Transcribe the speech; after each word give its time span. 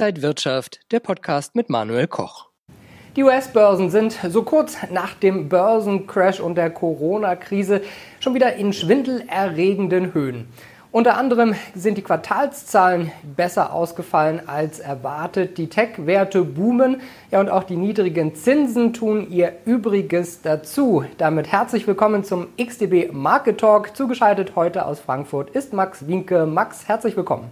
Inside 0.00 0.22
Wirtschaft, 0.22 0.80
der 0.92 1.00
Podcast 1.00 1.54
mit 1.54 1.68
Manuel 1.68 2.06
Koch. 2.06 2.48
Die 3.16 3.22
US-Börsen 3.22 3.90
sind 3.90 4.18
so 4.30 4.44
kurz 4.44 4.78
nach 4.90 5.12
dem 5.12 5.50
Börsencrash 5.50 6.40
und 6.40 6.54
der 6.54 6.70
Corona-Krise 6.70 7.82
schon 8.18 8.32
wieder 8.32 8.54
in 8.54 8.72
schwindelerregenden 8.72 10.14
Höhen. 10.14 10.48
Unter 10.90 11.18
anderem 11.18 11.54
sind 11.74 11.98
die 11.98 12.02
Quartalszahlen 12.02 13.12
besser 13.36 13.74
ausgefallen 13.74 14.48
als 14.48 14.78
erwartet. 14.78 15.58
Die 15.58 15.68
Tech-Werte 15.68 16.44
boomen. 16.44 17.02
Ja, 17.30 17.40
und 17.40 17.50
auch 17.50 17.64
die 17.64 17.76
niedrigen 17.76 18.34
Zinsen 18.34 18.94
tun 18.94 19.30
ihr 19.30 19.52
Übriges 19.66 20.40
dazu. 20.40 21.04
Damit 21.18 21.52
herzlich 21.52 21.86
willkommen 21.86 22.24
zum 22.24 22.46
XDB 22.56 23.12
Market 23.12 23.58
Talk. 23.58 23.94
Zugeschaltet 23.94 24.56
heute 24.56 24.86
aus 24.86 24.98
Frankfurt 24.98 25.50
ist 25.50 25.74
Max 25.74 26.06
Winke. 26.06 26.46
Max, 26.46 26.88
herzlich 26.88 27.18
willkommen. 27.18 27.50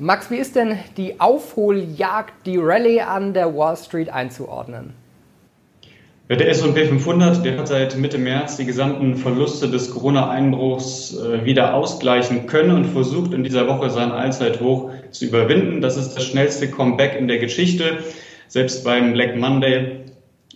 Max, 0.00 0.30
wie 0.30 0.36
ist 0.36 0.54
denn 0.54 0.78
die 0.96 1.18
Aufholjagd, 1.18 2.46
die 2.46 2.56
Rallye 2.56 3.00
an 3.00 3.34
der 3.34 3.52
Wall 3.56 3.76
Street 3.76 4.08
einzuordnen? 4.08 4.92
Ja, 6.28 6.36
der 6.36 6.48
S&P 6.50 6.84
500, 6.84 7.44
der 7.44 7.58
hat 7.58 7.66
seit 7.66 7.96
Mitte 7.96 8.18
März 8.18 8.58
die 8.58 8.64
gesamten 8.64 9.16
Verluste 9.16 9.68
des 9.68 9.90
Corona-Einbruchs 9.90 11.16
äh, 11.16 11.44
wieder 11.44 11.74
ausgleichen 11.74 12.46
können 12.46 12.76
und 12.76 12.84
versucht 12.84 13.32
in 13.32 13.42
dieser 13.42 13.66
Woche 13.66 13.90
sein 13.90 14.12
Allzeithoch 14.12 14.90
zu 15.10 15.24
überwinden. 15.24 15.80
Das 15.80 15.96
ist 15.96 16.14
das 16.14 16.24
schnellste 16.24 16.70
Comeback 16.70 17.16
in 17.18 17.26
der 17.26 17.38
Geschichte. 17.38 17.98
Selbst 18.46 18.84
beim 18.84 19.14
Black 19.14 19.36
Monday 19.36 20.04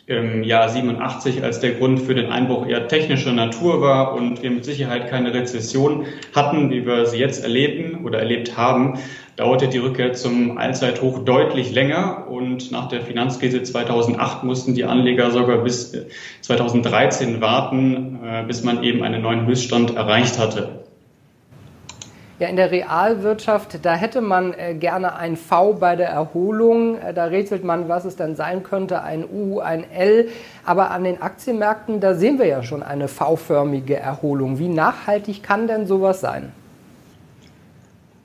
im 0.06 0.42
Jahr 0.42 0.68
87, 0.68 1.44
als 1.44 1.60
der 1.60 1.72
Grund 1.72 2.00
für 2.00 2.14
den 2.14 2.30
Einbruch 2.30 2.66
eher 2.66 2.88
technischer 2.88 3.32
Natur 3.32 3.80
war 3.80 4.14
und 4.14 4.42
wir 4.42 4.50
mit 4.50 4.64
Sicherheit 4.64 5.08
keine 5.08 5.32
Rezession 5.32 6.06
hatten, 6.34 6.70
wie 6.70 6.84
wir 6.84 7.06
sie 7.06 7.18
jetzt 7.18 7.42
erleben 7.42 8.04
oder 8.04 8.18
erlebt 8.18 8.56
haben, 8.56 8.98
dauerte 9.36 9.68
die 9.68 9.78
Rückkehr 9.78 10.12
zum 10.12 10.58
Allzeithoch 10.58 11.20
deutlich 11.20 11.72
länger 11.72 12.26
und 12.28 12.72
nach 12.72 12.88
der 12.88 13.02
Finanzkrise 13.02 13.62
2008 13.62 14.42
mussten 14.44 14.74
die 14.74 14.84
Anleger 14.84 15.30
sogar 15.30 15.58
bis 15.58 15.96
2013 16.40 17.40
warten, 17.40 18.18
äh, 18.24 18.42
bis 18.46 18.64
man 18.64 18.82
eben 18.82 19.02
einen 19.02 19.22
neuen 19.22 19.46
Höchststand 19.46 19.96
erreicht 19.96 20.38
hatte. 20.38 20.81
Ja, 22.38 22.48
in 22.48 22.56
der 22.56 22.70
Realwirtschaft, 22.70 23.84
da 23.84 23.94
hätte 23.94 24.20
man 24.20 24.54
äh, 24.54 24.74
gerne 24.74 25.16
ein 25.16 25.36
V 25.36 25.74
bei 25.74 25.96
der 25.96 26.08
Erholung. 26.08 26.98
Äh, 26.98 27.14
da 27.14 27.26
rätselt 27.26 27.62
man, 27.62 27.88
was 27.88 28.04
es 28.04 28.16
denn 28.16 28.36
sein 28.36 28.62
könnte, 28.62 29.02
ein 29.02 29.24
U, 29.30 29.60
ein 29.60 29.84
L. 29.90 30.28
Aber 30.64 30.90
an 30.90 31.04
den 31.04 31.20
Aktienmärkten, 31.20 32.00
da 32.00 32.14
sehen 32.14 32.38
wir 32.38 32.46
ja 32.46 32.62
schon 32.62 32.82
eine 32.82 33.08
V-förmige 33.08 33.96
Erholung. 33.96 34.58
Wie 34.58 34.68
nachhaltig 34.68 35.42
kann 35.42 35.68
denn 35.68 35.86
sowas 35.86 36.20
sein? 36.20 36.52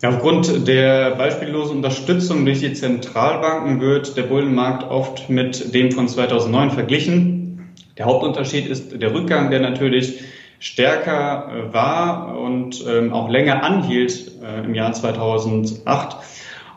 Ja, 0.01 0.09
aufgrund 0.09 0.67
der 0.67 1.15
beispiellosen 1.15 1.77
Unterstützung 1.77 2.45
durch 2.45 2.59
die 2.59 2.73
Zentralbanken 2.73 3.81
wird 3.81 4.15
der 4.15 4.23
Bullenmarkt 4.23 4.83
oft 4.83 5.27
mit 5.29 5.73
dem 5.73 5.91
von 5.91 6.07
2009 6.07 6.71
verglichen. 6.71 7.73
Der 7.97 8.05
Hauptunterschied 8.05 8.67
ist 8.67 9.01
der 9.01 9.13
Rückgang, 9.13 9.49
der 9.49 9.59
natürlich 9.59 10.21
stärker 10.59 11.49
äh, 11.49 11.73
war 11.73 12.39
und 12.39 12.83
ähm, 12.87 13.13
auch 13.13 13.29
länger 13.29 13.63
anhielt 13.63 14.31
äh, 14.41 14.65
im 14.65 14.73
Jahr 14.73 14.91
2008. 14.93 16.17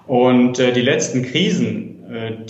Und 0.07 0.59
äh, 0.59 0.73
die 0.73 0.83
letzten 0.83 1.23
Krisen, 1.23 1.87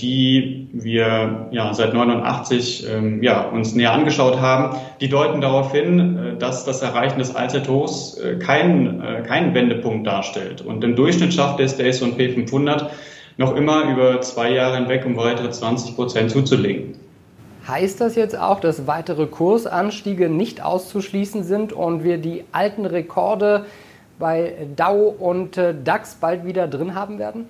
die 0.01 0.71
wir 0.73 1.49
ja 1.51 1.75
seit 1.75 1.93
89 1.93 2.87
ähm, 2.89 3.23
ja, 3.23 3.43
uns 3.43 3.75
näher 3.75 3.93
angeschaut 3.93 4.41
haben, 4.41 4.79
die 5.03 5.11
deuten 5.11 5.43
darauf 5.43 5.73
hin, 5.73 6.37
dass 6.39 6.65
das 6.65 6.81
Erreichen 6.81 7.19
des 7.19 7.37
Allzeithochs 7.37 8.19
keinen 8.39 9.03
keinen 9.25 9.53
Wendepunkt 9.53 10.07
darstellt. 10.07 10.63
Und 10.63 10.83
im 10.83 10.97
Durchschnitt 10.97 11.35
schafft 11.35 11.61
es 11.61 11.77
der 11.77 11.89
S&P 11.89 12.31
500 12.31 12.91
noch 13.37 13.55
immer 13.55 13.91
über 13.91 14.23
zwei 14.23 14.51
Jahre 14.51 14.77
hinweg 14.77 15.05
um 15.05 15.19
weitere 15.19 15.51
20 15.51 15.95
Prozent 15.95 16.31
zuzulegen. 16.31 17.00
Heißt 17.67 18.01
das 18.01 18.17
jetzt 18.17 18.39
auch, 18.39 18.61
dass 18.61 18.87
weitere 18.87 19.27
Kursanstiege 19.27 20.29
nicht 20.29 20.63
auszuschließen 20.63 21.45
sind 21.45 21.73
und 21.73 22.05
wir 22.05 22.19
die 22.19 22.45
alten 22.53 22.87
Rekorde 22.87 23.67
bei 24.19 24.53
Dow 24.77 25.15
und 25.19 25.57
äh, 25.57 25.75
DAX 25.83 26.17
bald 26.17 26.45
wieder 26.45 26.69
drin 26.69 26.95
haben 26.95 27.19
werden? 27.19 27.47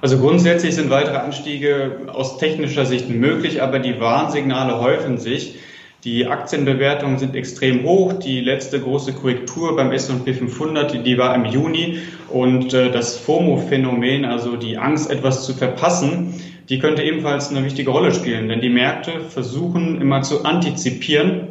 Also 0.00 0.18
grundsätzlich 0.18 0.74
sind 0.74 0.90
weitere 0.90 1.16
Anstiege 1.16 2.00
aus 2.12 2.38
technischer 2.38 2.86
Sicht 2.86 3.08
möglich, 3.08 3.62
aber 3.62 3.78
die 3.78 4.00
Warnsignale 4.00 4.80
häufen 4.80 5.18
sich. 5.18 5.58
Die 6.04 6.26
Aktienbewertungen 6.26 7.18
sind 7.18 7.36
extrem 7.36 7.84
hoch. 7.84 8.14
Die 8.14 8.40
letzte 8.40 8.80
große 8.80 9.12
Korrektur 9.12 9.76
beim 9.76 9.92
S&P 9.92 10.32
500, 10.32 11.04
die 11.04 11.18
war 11.18 11.34
im 11.34 11.44
Juni. 11.44 11.98
Und 12.30 12.72
äh, 12.72 12.90
das 12.90 13.18
FOMO-Phänomen, 13.18 14.24
also 14.24 14.56
die 14.56 14.78
Angst, 14.78 15.10
etwas 15.10 15.44
zu 15.44 15.52
verpassen, 15.52 16.34
die 16.70 16.78
könnte 16.78 17.02
ebenfalls 17.02 17.50
eine 17.50 17.64
wichtige 17.64 17.90
Rolle 17.90 18.14
spielen, 18.14 18.48
denn 18.48 18.60
die 18.60 18.68
Märkte 18.68 19.20
versuchen 19.28 20.00
immer 20.00 20.22
zu 20.22 20.44
antizipieren. 20.44 21.48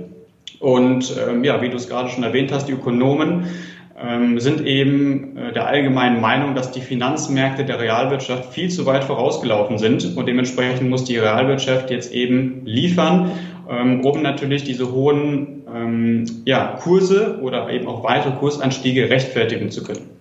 Und 0.60 1.14
ähm, 1.18 1.44
ja, 1.44 1.62
wie 1.62 1.70
du 1.70 1.76
es 1.76 1.90
gerade 1.90 2.10
schon 2.10 2.24
erwähnt 2.24 2.52
hast, 2.54 2.68
die 2.68 2.72
Ökonomen 2.72 3.46
ähm, 4.02 4.40
sind 4.40 4.66
eben 4.66 5.38
äh, 5.38 5.52
der 5.52 5.68
allgemeinen 5.68 6.22
Meinung, 6.22 6.56
dass 6.56 6.72
die 6.72 6.80
Finanzmärkte 6.80 7.66
der 7.66 7.80
Realwirtschaft 7.80 8.54
viel 8.54 8.70
zu 8.70 8.86
weit 8.86 9.04
vorausgelaufen 9.04 9.78
sind 9.78 10.16
und 10.16 10.26
dementsprechend 10.26 10.90
muss 10.90 11.04
die 11.04 11.18
Realwirtschaft 11.18 11.92
jetzt 11.92 12.14
eben 12.14 12.66
liefern, 12.66 13.32
ähm, 13.70 14.06
um 14.06 14.22
natürlich 14.22 14.64
diese 14.64 14.92
hohen 14.94 15.64
ähm, 15.74 16.44
ja, 16.46 16.78
Kurse 16.82 17.40
oder 17.42 17.70
eben 17.70 17.88
auch 17.88 18.04
weitere 18.06 18.32
Kursanstiege 18.32 19.10
rechtfertigen 19.10 19.70
zu 19.70 19.84
können. 19.84 20.19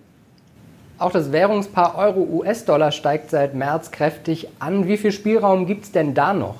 Auch 0.99 1.11
das 1.11 1.31
Währungspaar 1.31 1.97
Euro-US-Dollar 1.97 2.91
steigt 2.91 3.29
seit 3.29 3.55
März 3.55 3.91
kräftig 3.91 4.49
an. 4.59 4.85
Wie 4.85 4.97
viel 4.97 5.13
Spielraum 5.13 5.65
gibt 5.65 5.85
es 5.85 5.91
denn 5.93 6.13
da 6.13 6.33
noch? 6.33 6.55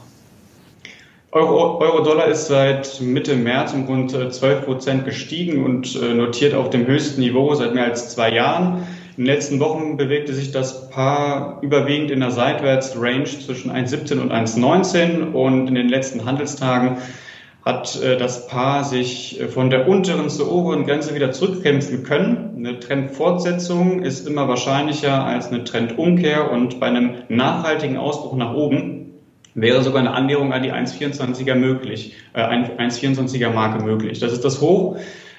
Euro-Dollar 1.32 2.28
ist 2.28 2.48
seit 2.48 3.02
Mitte 3.02 3.36
März 3.36 3.74
um 3.74 3.84
rund 3.84 4.12
12 4.12 4.44
äh, 4.44 4.62
Prozent 4.62 5.04
gestiegen 5.04 5.66
und 5.66 5.94
äh, 6.02 6.14
notiert 6.14 6.54
auf 6.56 6.70
dem 6.70 6.88
höchsten 6.88 7.20
Niveau 7.20 7.54
seit 7.54 7.76
mehr 7.76 7.84
als 7.84 8.10
zwei 8.10 8.32
Jahren. 8.34 8.88
In 9.18 9.26
den 9.26 9.34
letzten 9.34 9.60
Wochen 9.60 9.98
bewegte 9.98 10.34
sich 10.34 10.52
das 10.52 10.90
Paar 10.90 11.60
überwiegend 11.62 12.10
in 12.10 12.22
der 12.22 12.32
Seitwärts-Range 12.32 13.26
zwischen 13.26 13.70
1,17 13.70 14.22
und 14.22 14.32
1,19 14.32 15.34
und 15.34 15.68
in 15.68 15.76
den 15.76 15.90
letzten 15.90 16.24
Handelstagen 16.24 16.98
hat 17.66 18.02
äh, 18.02 18.18
das 18.18 18.48
Paar 18.48 18.84
sich 18.86 19.40
äh, 19.40 19.50
von 19.50 19.70
der 19.70 19.88
unteren 19.88 20.30
zur 20.30 20.50
oberen 20.50 20.86
Grenze 20.86 21.14
wieder 21.14 21.34
zurückkämpfen 21.34 22.04
können. 22.04 22.49
Eine 22.60 22.78
Trendfortsetzung 22.78 24.04
ist 24.04 24.28
immer 24.28 24.50
wahrscheinlicher 24.50 25.24
als 25.24 25.48
eine 25.48 25.64
Trendumkehr 25.64 26.52
und 26.52 26.82
bei 26.82 26.88
einem 26.88 27.14
nachhaltigen 27.30 27.96
Ausbruch 27.96 28.36
nach 28.36 28.54
oben 28.54 29.14
wäre 29.54 29.82
sogar 29.82 30.02
eine 30.02 30.12
Annäherung 30.12 30.52
an 30.52 30.62
die 30.62 30.74
1,24er 30.74 31.56
möglich, 31.56 32.18
äh, 32.34 32.42
1,24er 32.42 33.50
Marke 33.52 33.82
möglich. 33.82 34.20
Das 34.20 34.34
ist 34.34 34.44
das 34.44 34.60
Hoch, 34.60 34.98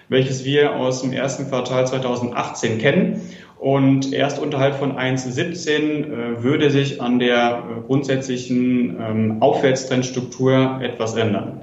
welches 0.08 0.46
wir 0.46 0.76
aus 0.76 1.02
dem 1.02 1.12
ersten 1.12 1.50
Quartal 1.50 1.86
2018 1.86 2.78
kennen. 2.78 3.20
Und 3.58 4.14
erst 4.14 4.38
unterhalb 4.38 4.76
von 4.76 4.96
1,17 4.96 5.76
äh, 5.76 6.42
würde 6.42 6.70
sich 6.70 7.02
an 7.02 7.18
der 7.18 7.64
äh, 7.80 7.86
grundsätzlichen 7.86 8.96
ähm, 8.98 9.36
Aufwärtstrendstruktur 9.42 10.80
etwas 10.82 11.16
ändern. 11.16 11.60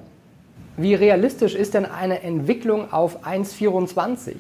Wie 0.78 0.94
realistisch 0.94 1.56
ist 1.56 1.74
denn 1.74 1.88
eine 1.88 2.22
Entwicklung 2.22 2.94
auf 2.94 3.25
1,24? 3.25 4.34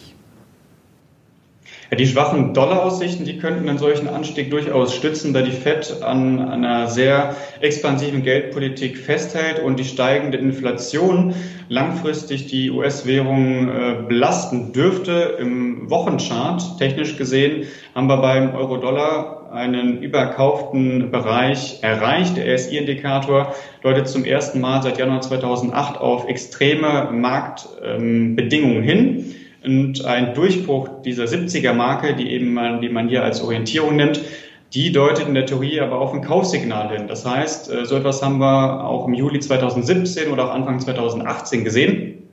Ja, 1.89 1.95
die 1.95 2.05
schwachen 2.05 2.53
Dollaraussichten, 2.53 3.25
die 3.25 3.37
könnten 3.37 3.69
einen 3.69 3.77
solchen 3.77 4.09
Anstieg 4.09 4.51
durchaus 4.51 4.93
stützen, 4.93 5.33
da 5.33 5.41
die 5.41 5.51
Fed 5.51 6.01
an 6.03 6.39
einer 6.39 6.87
sehr 6.87 7.35
expansiven 7.61 8.23
Geldpolitik 8.23 8.97
festhält 8.97 9.59
und 9.63 9.79
die 9.79 9.85
steigende 9.85 10.37
Inflation 10.37 11.33
langfristig 11.69 12.47
die 12.47 12.71
US-Währung 12.71 13.69
äh, 13.69 13.95
belasten 14.07 14.73
dürfte. 14.73 15.37
Im 15.39 15.89
Wochenchart, 15.89 16.77
technisch 16.77 17.17
gesehen, 17.17 17.67
haben 17.95 18.07
wir 18.07 18.17
beim 18.17 18.53
Euro-Dollar 18.53 19.49
einen 19.51 20.01
überkauften 20.01 21.09
Bereich 21.11 21.79
erreicht. 21.81 22.35
Der 22.37 22.53
RSI-Indikator 22.53 23.55
deutet 23.81 24.09
zum 24.09 24.25
ersten 24.25 24.59
Mal 24.59 24.81
seit 24.81 24.97
Januar 24.97 25.21
2008 25.21 25.97
auf 25.99 26.27
extreme 26.27 27.09
Marktbedingungen 27.11 28.83
hin. 28.83 29.35
Und 29.67 30.05
ein 30.05 30.33
Durchbruch 30.33 31.01
dieser 31.03 31.25
70er-Marke, 31.25 32.15
die 32.15 32.31
eben 32.31 32.53
man, 32.53 32.79
die 32.79 32.87
man 32.87 33.09
hier 33.09 33.21
als 33.25 33.41
Orientierung 33.41 33.97
nimmt, 33.97 34.21
die 34.73 34.93
deutet 34.93 35.27
in 35.27 35.33
der 35.33 35.45
Theorie 35.45 35.81
aber 35.81 35.99
auf 35.99 36.13
ein 36.13 36.21
Kaufsignal 36.21 36.89
hin. 36.95 37.09
Das 37.09 37.25
heißt, 37.25 37.69
äh, 37.73 37.85
so 37.85 37.97
etwas 37.97 38.21
haben 38.23 38.39
wir 38.39 38.85
auch 38.85 39.07
im 39.07 39.13
Juli 39.13 39.41
2017 39.41 40.31
oder 40.31 40.45
auch 40.45 40.53
Anfang 40.53 40.79
2018 40.79 41.65
gesehen. 41.65 42.29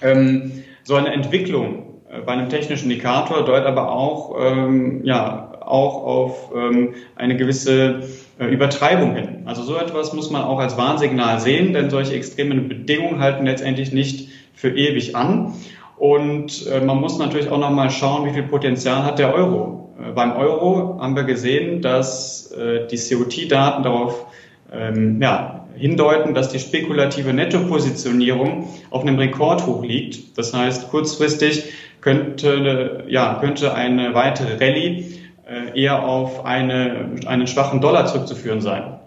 Ähm, 0.00 0.64
so 0.82 0.94
eine 0.94 1.12
Entwicklung 1.12 2.00
äh, 2.10 2.20
bei 2.22 2.32
einem 2.32 2.48
technischen 2.48 2.90
Indikator 2.90 3.44
deutet 3.44 3.66
aber 3.66 3.92
auch 3.92 4.34
ähm, 4.40 5.04
ja, 5.04 5.52
auch 5.60 6.04
auf 6.04 6.52
ähm, 6.56 6.94
eine 7.16 7.36
gewisse 7.36 8.00
äh, 8.38 8.46
Übertreibung 8.46 9.14
hin. 9.14 9.42
Also 9.44 9.62
so 9.62 9.76
etwas 9.76 10.14
muss 10.14 10.30
man 10.30 10.42
auch 10.42 10.58
als 10.58 10.78
Warnsignal 10.78 11.38
sehen, 11.38 11.74
denn 11.74 11.90
solche 11.90 12.14
extremen 12.14 12.66
Bedingungen 12.66 13.20
halten 13.20 13.44
letztendlich 13.44 13.92
nicht 13.92 14.30
für 14.54 14.70
ewig 14.70 15.14
an. 15.14 15.52
Und 15.98 16.66
äh, 16.66 16.80
man 16.80 17.00
muss 17.00 17.18
natürlich 17.18 17.50
auch 17.50 17.58
nochmal 17.58 17.90
schauen, 17.90 18.24
wie 18.26 18.32
viel 18.32 18.44
Potenzial 18.44 19.04
hat 19.04 19.18
der 19.18 19.34
Euro. 19.34 19.94
äh, 19.98 20.12
beim 20.12 20.36
Euro 20.36 20.98
haben 21.00 21.16
wir 21.16 21.24
gesehen, 21.24 21.82
dass 21.82 22.52
äh, 22.52 22.86
die 22.86 22.96
COT-Daten 22.96 23.82
darauf 23.82 24.26
ähm, 24.72 25.20
ja, 25.20 25.66
hindeuten, 25.74 26.34
dass 26.34 26.50
die 26.50 26.58
spekulative 26.58 27.32
Nettopositionierung 27.32 28.68
auf 28.90 29.02
einem 29.02 29.18
Rekordhoch 29.18 29.82
liegt. 29.82 30.38
Das 30.38 30.54
heißt, 30.54 30.90
kurzfristig 30.90 31.64
könnte, 32.00 33.04
ja, 33.08 33.38
könnte 33.40 33.74
eine 33.74 34.14
weitere 34.14 34.54
Rallye 34.54 35.04
äh, 35.48 35.80
eher 35.80 36.04
auf 36.04 36.44
eine, 36.44 37.16
einen 37.26 37.46
schwachen 37.46 37.80
Dollar 37.80 38.06
zurückzuführen 38.06 38.60
sein. 38.60 38.97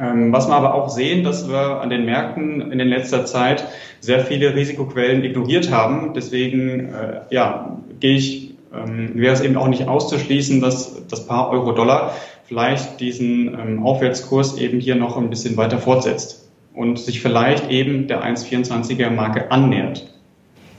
Ähm, 0.00 0.32
was 0.32 0.48
wir 0.48 0.54
aber 0.54 0.74
auch 0.74 0.88
sehen, 0.88 1.24
dass 1.24 1.48
wir 1.48 1.80
an 1.80 1.90
den 1.90 2.04
Märkten 2.04 2.72
in 2.72 2.78
den 2.78 2.88
letzter 2.88 3.24
Zeit 3.24 3.66
sehr 4.00 4.20
viele 4.20 4.54
Risikoquellen 4.54 5.24
ignoriert 5.24 5.70
haben. 5.70 6.12
Deswegen 6.14 6.92
äh, 6.92 7.20
ja, 7.30 7.78
gehe 8.00 8.16
ich, 8.16 8.54
ähm, 8.74 9.12
wäre 9.14 9.32
es 9.32 9.40
eben 9.40 9.56
auch 9.56 9.68
nicht 9.68 9.88
auszuschließen, 9.88 10.60
dass 10.60 11.06
das 11.08 11.26
Paar 11.26 11.50
Euro-Dollar 11.50 12.14
vielleicht 12.44 13.00
diesen 13.00 13.48
ähm, 13.58 13.82
Aufwärtskurs 13.84 14.58
eben 14.58 14.80
hier 14.80 14.96
noch 14.96 15.16
ein 15.16 15.30
bisschen 15.30 15.56
weiter 15.56 15.78
fortsetzt 15.78 16.48
und 16.74 16.98
sich 16.98 17.22
vielleicht 17.22 17.70
eben 17.70 18.06
der 18.06 18.22
1,24er 18.22 19.10
Marke 19.10 19.50
annähert. 19.50 20.06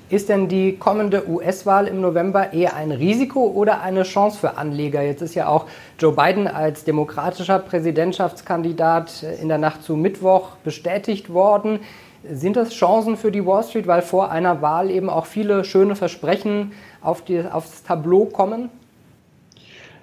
Ist 0.09 0.29
denn 0.29 0.47
die 0.47 0.77
kommende 0.77 1.29
US-Wahl 1.29 1.85
im 1.85 1.99
November 1.99 2.53
eher 2.53 2.77
ein 2.77 2.91
Risiko 2.91 3.47
oder 3.47 3.81
eine 3.81 4.03
Chance 4.03 4.39
für 4.39 4.57
Anleger? 4.57 5.01
Jetzt 5.01 5.21
ist 5.21 5.35
ja 5.35 5.49
auch 5.49 5.65
Joe 5.99 6.13
Biden 6.13 6.47
als 6.47 6.85
demokratischer 6.85 7.59
Präsidentschaftskandidat 7.59 9.25
in 9.41 9.49
der 9.49 9.57
Nacht 9.57 9.83
zu 9.83 9.97
Mittwoch 9.97 10.51
bestätigt 10.63 11.33
worden. 11.33 11.79
Sind 12.23 12.55
das 12.55 12.69
Chancen 12.69 13.17
für 13.17 13.31
die 13.31 13.45
Wall 13.45 13.63
Street, 13.63 13.85
weil 13.85 14.01
vor 14.01 14.31
einer 14.31 14.61
Wahl 14.61 14.89
eben 14.91 15.09
auch 15.09 15.25
viele 15.25 15.65
schöne 15.65 15.97
Versprechen 15.97 16.71
auf 17.01 17.21
die, 17.21 17.41
aufs 17.41 17.83
Tableau 17.83 18.25
kommen? 18.25 18.69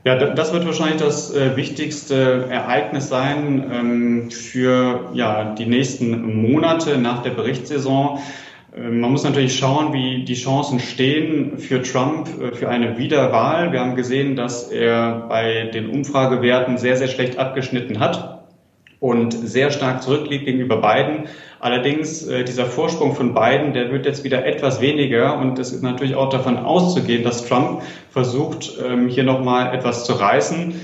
Ja, 0.04 0.16
das 0.16 0.52
wird 0.52 0.66
wahrscheinlich 0.66 1.00
das 1.00 1.34
äh, 1.34 1.56
wichtigste 1.56 2.46
Ereignis 2.50 3.08
sein 3.08 3.70
ähm, 3.72 4.30
für 4.30 5.08
ja, 5.14 5.54
die 5.54 5.64
nächsten 5.64 6.42
Monate 6.42 6.98
nach 6.98 7.22
der 7.22 7.30
Berichtssaison. 7.30 8.18
Ähm, 8.76 9.00
man 9.00 9.12
muss 9.12 9.24
natürlich 9.24 9.56
schauen, 9.56 9.92
wie 9.92 10.24
die 10.24 10.34
Chancen 10.34 10.80
stehen 10.80 11.58
für 11.58 11.82
Trump 11.82 12.28
äh, 12.40 12.54
für 12.54 12.68
eine 12.68 12.98
Wiederwahl. 12.98 13.72
Wir 13.72 13.80
haben 13.80 13.94
gesehen, 13.94 14.36
dass 14.36 14.70
er 14.70 15.26
bei 15.28 15.70
den 15.72 15.90
Umfragewerten 15.90 16.78
sehr, 16.78 16.96
sehr 16.96 17.08
schlecht 17.08 17.38
abgeschnitten 17.38 18.00
hat 18.00 18.42
und 19.00 19.32
sehr 19.32 19.70
stark 19.70 20.02
zurückliegt 20.02 20.46
gegenüber 20.46 20.78
Biden. 20.78 21.28
Allerdings 21.60 22.26
äh, 22.26 22.44
dieser 22.44 22.66
Vorsprung 22.66 23.14
von 23.14 23.34
Biden, 23.34 23.72
der 23.72 23.92
wird 23.92 24.06
jetzt 24.06 24.24
wieder 24.24 24.44
etwas 24.44 24.80
weniger 24.80 25.38
und 25.38 25.58
es 25.58 25.72
ist 25.72 25.82
natürlich 25.82 26.14
auch 26.14 26.28
davon 26.28 26.56
auszugehen, 26.56 27.22
dass 27.22 27.46
Trump 27.46 27.82
versucht, 28.10 28.78
ähm, 28.84 29.08
hier 29.08 29.24
nochmal 29.24 29.74
etwas 29.74 30.04
zu 30.04 30.14
reißen. 30.14 30.74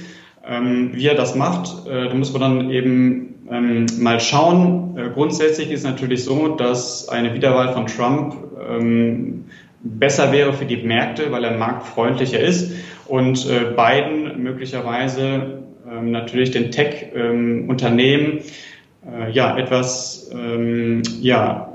Ähm, 0.46 0.90
wie 0.94 1.06
er 1.06 1.14
das 1.14 1.34
macht, 1.34 1.86
äh, 1.86 2.08
da 2.08 2.14
muss 2.14 2.32
man 2.32 2.40
dann 2.40 2.70
eben 2.70 3.29
ähm, 3.50 3.86
mal 3.98 4.20
schauen. 4.20 4.96
Äh, 4.96 5.10
grundsätzlich 5.10 5.70
ist 5.70 5.84
natürlich 5.84 6.24
so, 6.24 6.48
dass 6.48 7.08
eine 7.08 7.34
Wiederwahl 7.34 7.72
von 7.72 7.86
Trump 7.86 8.34
besser 9.82 10.30
wäre 10.32 10.52
für 10.52 10.66
die 10.66 10.76
Märkte, 10.76 11.32
weil 11.32 11.44
er 11.44 11.56
marktfreundlicher 11.56 12.38
ist 12.38 12.72
und 13.08 13.46
Biden 13.76 14.42
möglicherweise 14.42 15.60
ähm, 15.90 16.10
natürlich 16.10 16.50
den 16.50 16.70
Tech-Unternehmen 16.70 18.40
äh, 19.06 19.30
ja 19.32 19.56
etwas 19.56 20.30
ähm, 20.32 21.02
ja 21.20 21.69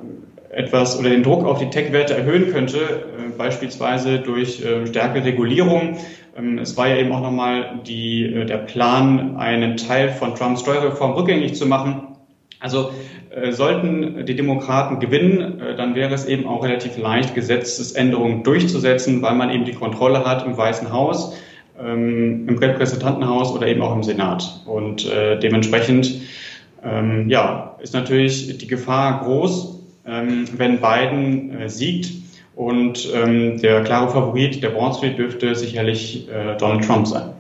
etwas 0.55 0.97
oder 0.97 1.09
den 1.09 1.23
Druck 1.23 1.45
auf 1.45 1.59
die 1.59 1.69
Tech-Werte 1.69 2.15
erhöhen 2.15 2.51
könnte, 2.51 2.77
äh, 2.77 3.37
beispielsweise 3.37 4.19
durch 4.19 4.63
äh, 4.63 4.87
stärkere 4.87 5.25
Regulierung. 5.25 5.97
Ähm, 6.37 6.57
es 6.57 6.77
war 6.77 6.87
ja 6.87 6.95
eben 6.95 7.11
auch 7.11 7.21
nochmal 7.21 7.81
die, 7.85 8.25
äh, 8.25 8.45
der 8.45 8.57
Plan, 8.57 9.35
einen 9.37 9.75
Teil 9.75 10.09
von 10.09 10.33
Trumps 10.33 10.61
Steuerreform 10.61 11.11
rückgängig 11.11 11.55
zu 11.55 11.65
machen. 11.65 12.03
Also 12.61 12.91
äh, 13.31 13.51
sollten 13.51 14.25
die 14.25 14.35
Demokraten 14.35 14.99
gewinnen, 14.99 15.61
dann 15.75 15.93
wäre 15.93 16.13
es 16.13 16.25
eben 16.25 16.47
auch 16.47 16.63
relativ 16.63 16.97
leicht, 16.97 17.35
Gesetzesänderungen 17.35 18.43
durchzusetzen, 18.43 19.21
weil 19.21 19.35
man 19.35 19.51
eben 19.51 19.65
die 19.65 19.73
Kontrolle 19.73 20.25
hat 20.25 20.45
im 20.45 20.55
Weißen 20.55 20.91
Haus 20.91 21.37
ähm, 21.77 22.47
im 22.47 22.57
Repräsentantenhaus 22.57 23.51
oder 23.53 23.67
eben 23.67 23.81
auch 23.81 23.93
im 23.93 24.03
Senat. 24.03 24.61
Und 24.65 25.05
dementsprechend 25.05 26.21
ähm, 26.81 27.29
ja, 27.29 27.75
ist 27.81 27.93
natürlich 27.93 28.57
die 28.57 28.67
Gefahr 28.67 29.21
groß, 29.23 29.74
ähm, 30.05 30.47
wenn 30.57 30.79
Biden 30.79 31.59
äh, 31.59 31.69
siegt. 31.69 32.25
Und 32.55 33.09
ähm, 33.13 33.59
der 33.59 33.83
klare 33.83 34.09
Favorit 34.09 34.63
der 34.63 34.73
Wall 34.75 34.93
Street 34.93 35.17
dürfte 35.17 35.55
sicherlich 35.55 36.29
äh, 36.29 36.55
Donald 36.57 36.85
Trump 36.85 37.05
sein. 37.05 37.31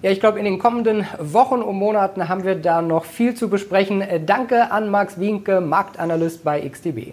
Ja, 0.00 0.10
ich 0.10 0.20
glaube, 0.20 0.38
in 0.38 0.44
den 0.44 0.58
kommenden 0.58 1.06
Wochen 1.18 1.62
und 1.62 1.76
Monaten 1.76 2.28
haben 2.28 2.44
wir 2.44 2.54
da 2.54 2.82
noch 2.82 3.04
viel 3.04 3.34
zu 3.34 3.48
besprechen. 3.48 4.00
Äh, 4.00 4.20
danke 4.24 4.70
an 4.70 4.90
Max 4.90 5.18
Wienke, 5.18 5.60
Marktanalyst 5.60 6.44
bei 6.44 6.60
XTB. 6.60 7.12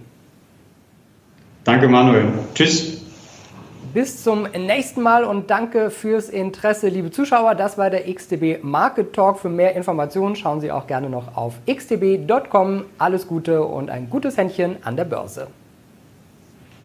Danke, 1.63 1.87
Manuel. 1.87 2.25
Tschüss. 2.53 3.00
Bis 3.93 4.23
zum 4.23 4.43
nächsten 4.43 5.01
Mal 5.01 5.25
und 5.25 5.49
danke 5.49 5.89
fürs 5.89 6.29
Interesse, 6.29 6.87
liebe 6.87 7.11
Zuschauer. 7.11 7.55
Das 7.55 7.77
war 7.77 7.89
der 7.89 8.03
XTB 8.13 8.63
Market 8.63 9.11
Talk. 9.11 9.39
Für 9.39 9.49
mehr 9.49 9.75
Informationen 9.75 10.37
schauen 10.37 10.61
Sie 10.61 10.71
auch 10.71 10.87
gerne 10.87 11.09
noch 11.09 11.35
auf 11.35 11.55
xtb.com. 11.65 12.85
Alles 12.97 13.27
Gute 13.27 13.63
und 13.63 13.89
ein 13.89 14.09
gutes 14.09 14.37
Händchen 14.37 14.77
an 14.83 14.95
der 14.95 15.03
Börse. 15.03 15.47